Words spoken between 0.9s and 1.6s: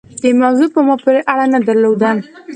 پورې اړه نه